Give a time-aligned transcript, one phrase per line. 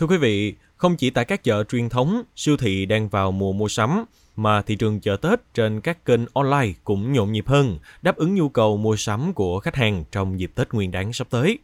[0.00, 3.52] Thưa quý vị, không chỉ tại các chợ truyền thống, siêu thị đang vào mùa
[3.52, 4.04] mua sắm,
[4.36, 8.34] mà thị trường chợ Tết trên các kênh online cũng nhộn nhịp hơn, đáp ứng
[8.34, 11.58] nhu cầu mua sắm của khách hàng trong dịp Tết Nguyên đán sắp tới.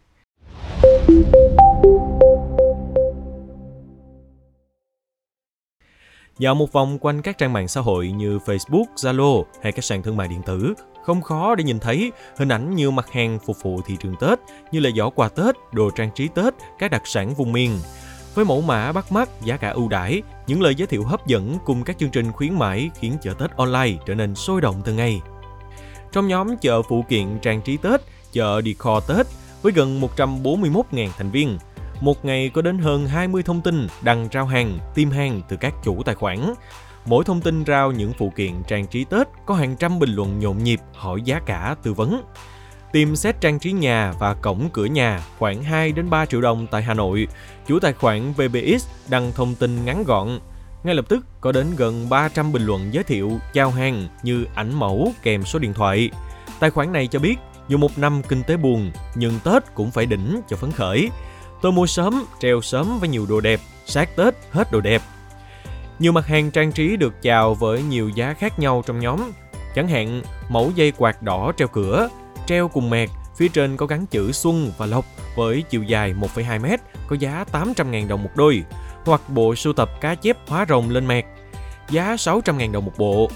[6.39, 10.03] Dạo một vòng quanh các trang mạng xã hội như Facebook, Zalo hay các sàn
[10.03, 10.75] thương mại điện tử,
[11.05, 14.39] không khó để nhìn thấy hình ảnh nhiều mặt hàng phục vụ thị trường Tết
[14.73, 17.71] như là giỏ quà Tết, đồ trang trí Tết, các đặc sản vùng miền.
[18.37, 21.59] Với mẫu mã bắt mắt, giá cả ưu đãi, những lời giới thiệu hấp dẫn
[21.65, 24.97] cùng các chương trình khuyến mãi khiến chợ Tết online trở nên sôi động từng
[24.97, 25.21] ngày.
[26.13, 28.01] Trong nhóm chợ phụ kiện trang trí Tết,
[28.33, 29.27] chợ Decor Tết
[29.63, 31.59] với gần 141.000 thành viên,
[32.01, 35.75] một ngày có đến hơn 20 thông tin đăng rao hàng, tìm hàng từ các
[35.85, 36.55] chủ tài khoản.
[37.07, 40.39] Mỗi thông tin rao những phụ kiện trang trí Tết có hàng trăm bình luận
[40.39, 42.23] nhộn nhịp hỏi giá cả tư vấn.
[42.93, 46.67] Tìm xét trang trí nhà và cổng cửa nhà khoảng 2 đến 3 triệu đồng
[46.67, 47.29] tại Hà Nội.
[47.67, 50.39] Chủ tài khoản VBX đăng thông tin ngắn gọn.
[50.85, 54.75] Ngay lập tức có đến gần 300 bình luận giới thiệu chào hàng như ảnh
[54.75, 56.11] mẫu kèm số điện thoại.
[56.61, 57.37] Tài khoản này cho biết
[57.69, 61.11] dù một năm kinh tế buồn nhưng Tết cũng phải đỉnh cho phấn khởi.
[61.63, 65.03] Tôi mua sớm, treo sớm với nhiều đồ đẹp, sát Tết hết đồ đẹp.
[65.99, 69.21] Nhiều mặt hàng trang trí được chào với nhiều giá khác nhau trong nhóm.
[69.75, 72.09] Chẳng hạn, mẫu dây quạt đỏ treo cửa,
[72.47, 75.05] treo cùng mẹt, phía trên có gắn chữ Xuân và Lộc
[75.37, 76.67] với chiều dài 1,2 m,
[77.09, 78.63] có giá 800.000 đồng một đôi,
[79.05, 81.25] hoặc bộ sưu tập cá chép hóa rồng lên mẹt,
[81.91, 83.31] giá 600.000 đồng một bộ.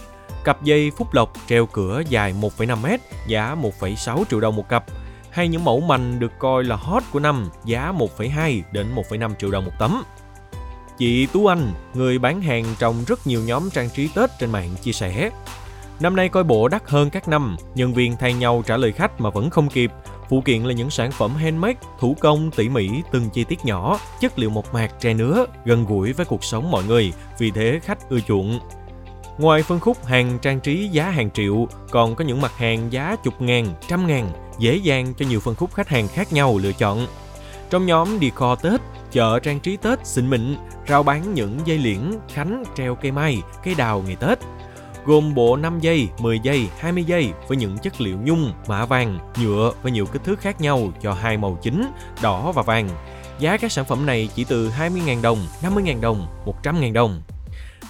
[0.44, 2.86] Cặp dây Phúc Lộc treo cửa dài 1,5 m,
[3.27, 4.84] giá 1,6 triệu đồng một cặp,
[5.31, 9.50] hay những mẫu mành được coi là hot của năm, giá 1,2 đến 1,5 triệu
[9.50, 10.05] đồng một tấm.
[10.98, 14.70] Chị Tú Anh, người bán hàng trong rất nhiều nhóm trang trí Tết trên mạng
[14.83, 15.31] chia sẻ,
[16.01, 19.20] Năm nay coi bộ đắt hơn các năm, nhân viên thay nhau trả lời khách
[19.20, 19.91] mà vẫn không kịp.
[20.29, 23.98] Phụ kiện là những sản phẩm handmade, thủ công, tỉ mỉ, từng chi tiết nhỏ,
[24.21, 27.81] chất liệu mộc mạc, tre nứa, gần gũi với cuộc sống mọi người, vì thế
[27.83, 28.61] khách ưa chuộng.
[29.39, 33.17] Ngoài phân khúc hàng trang trí giá hàng triệu, còn có những mặt hàng giá
[33.25, 36.72] chục ngàn, trăm ngàn, dễ dàng cho nhiều phân khúc khách hàng khác nhau lựa
[36.72, 37.06] chọn.
[37.71, 38.81] Trong nhóm decor Tết,
[39.11, 40.56] chợ trang trí Tết xịn mịn,
[40.88, 44.38] rao bán những dây liễn, khánh, treo cây mai, cây đào ngày Tết,
[45.05, 49.19] gồm bộ 5 giây, 10 giây, 20 giây với những chất liệu nhung, mạ vàng,
[49.43, 51.87] nhựa và nhiều kích thước khác nhau cho hai màu chính,
[52.22, 52.88] đỏ và vàng.
[53.38, 56.27] Giá các sản phẩm này chỉ từ 20.000 đồng, 50.000 đồng,
[56.62, 57.22] 100.000 đồng.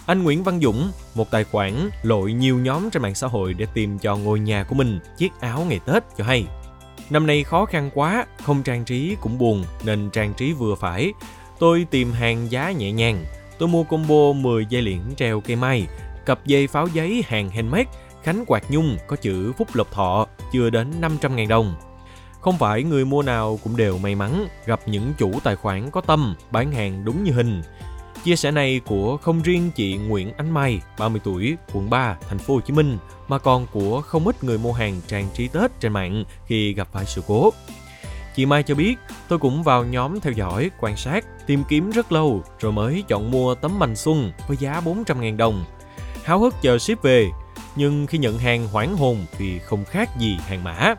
[0.07, 3.67] Anh Nguyễn Văn Dũng, một tài khoản lội nhiều nhóm trên mạng xã hội để
[3.75, 6.47] tìm cho ngôi nhà của mình chiếc áo ngày Tết cho hay.
[7.11, 11.13] Năm nay khó khăn quá, không trang trí cũng buồn nên trang trí vừa phải.
[11.59, 13.25] Tôi tìm hàng giá nhẹ nhàng.
[13.59, 15.87] Tôi mua combo 10 dây liễn treo cây mai,
[16.27, 17.91] cặp dây pháo giấy hàng handmade,
[18.23, 21.75] khánh quạt nhung có chữ Phúc Lộc Thọ chưa đến 500.000 đồng.
[22.41, 26.01] Không phải người mua nào cũng đều may mắn gặp những chủ tài khoản có
[26.01, 27.63] tâm bán hàng đúng như hình.
[28.25, 32.39] Chia sẻ này của không riêng chị Nguyễn Ánh Mai, 30 tuổi, quận 3, thành
[32.39, 32.99] phố Hồ Chí Minh,
[33.29, 36.89] mà còn của không ít người mua hàng trang trí Tết trên mạng khi gặp
[36.93, 37.51] phải sự cố.
[38.37, 38.97] Chị Mai cho biết,
[39.29, 43.31] tôi cũng vào nhóm theo dõi, quan sát, tìm kiếm rất lâu rồi mới chọn
[43.31, 45.65] mua tấm mành xuân với giá 400.000 đồng
[46.31, 47.31] háo hức chờ ship về,
[47.77, 50.95] nhưng khi nhận hàng hoảng hồn thì không khác gì hàng mã.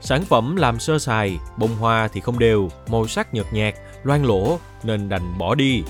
[0.00, 4.24] Sản phẩm làm sơ sài, bông hoa thì không đều, màu sắc nhợt nhạt, loang
[4.24, 5.82] lỗ nên đành bỏ đi.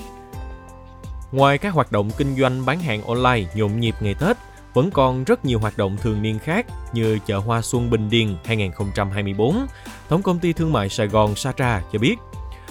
[1.31, 4.37] Ngoài các hoạt động kinh doanh bán hàng online nhộn nhịp ngày Tết,
[4.73, 8.35] vẫn còn rất nhiều hoạt động thường niên khác như chợ hoa xuân Bình Điền
[8.45, 9.65] 2024.
[10.07, 12.15] Tổng công ty thương mại Sài Gòn Satra cho biết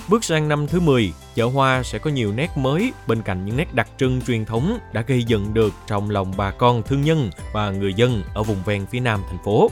[0.08, 3.56] Bước sang năm thứ 10, chợ hoa sẽ có nhiều nét mới bên cạnh những
[3.56, 7.30] nét đặc trưng truyền thống đã gây dựng được trong lòng bà con thương nhân
[7.52, 9.70] và người dân ở vùng ven phía nam thành phố.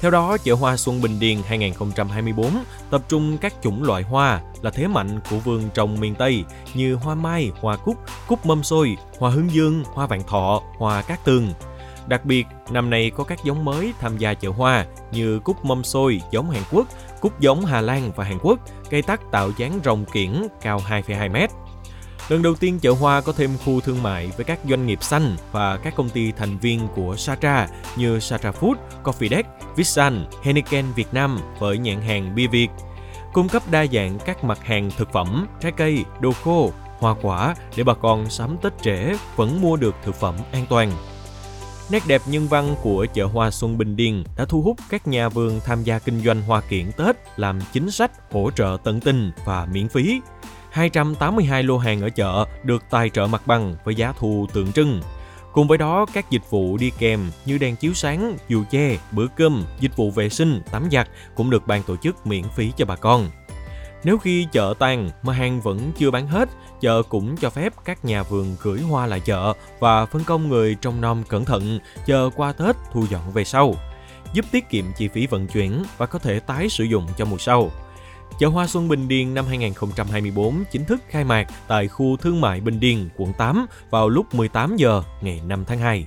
[0.00, 2.50] Theo đó, chợ hoa Xuân Bình Điền 2024
[2.90, 6.44] tập trung các chủng loại hoa là thế mạnh của vườn trồng miền Tây
[6.74, 11.02] như hoa mai, hoa cúc, cúc mâm xôi, hoa hướng dương, hoa vạn thọ, hoa
[11.02, 11.52] cát tường.
[12.06, 15.84] Đặc biệt, năm nay có các giống mới tham gia chợ hoa như cúc mâm
[15.84, 16.86] xôi giống Hàn Quốc
[17.20, 18.58] cúc giống Hà Lan và Hàn Quốc,
[18.90, 21.50] cây tắc tạo dáng rồng kiển cao 2,2 mét.
[22.28, 25.36] Lần đầu tiên chợ hoa có thêm khu thương mại với các doanh nghiệp xanh
[25.52, 28.74] và các công ty thành viên của Satra như Satra Food,
[29.04, 32.68] Coffee Deck, Visan, Henneken Việt Nam với nhãn hàng bia Việt.
[33.32, 37.54] Cung cấp đa dạng các mặt hàng thực phẩm, trái cây, đồ khô, hoa quả
[37.76, 40.92] để bà con sắm Tết trễ vẫn mua được thực phẩm an toàn.
[41.90, 45.28] Nét đẹp nhân văn của chợ hoa Xuân Bình Điền đã thu hút các nhà
[45.28, 49.32] vườn tham gia kinh doanh hoa kiển Tết làm chính sách hỗ trợ tận tình
[49.44, 50.20] và miễn phí.
[50.70, 55.00] 282 lô hàng ở chợ được tài trợ mặt bằng với giá thu tượng trưng.
[55.52, 59.26] Cùng với đó, các dịch vụ đi kèm như đèn chiếu sáng, dù che, bữa
[59.36, 62.84] cơm, dịch vụ vệ sinh, tắm giặt cũng được ban tổ chức miễn phí cho
[62.84, 63.30] bà con.
[64.06, 66.48] Nếu khi chợ tan mà hàng vẫn chưa bán hết,
[66.80, 70.76] chợ cũng cho phép các nhà vườn gửi hoa lại chợ và phân công người
[70.80, 73.74] trông nom cẩn thận, chờ qua Tết thu dọn về sau,
[74.32, 77.38] giúp tiết kiệm chi phí vận chuyển và có thể tái sử dụng cho mùa
[77.38, 77.70] sau.
[78.38, 82.60] Chợ Hoa Xuân Bình Điền năm 2024 chính thức khai mạc tại khu thương mại
[82.60, 86.06] Bình Điền, quận 8 vào lúc 18 giờ ngày 5 tháng 2.